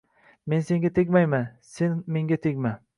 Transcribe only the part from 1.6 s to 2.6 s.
sen menga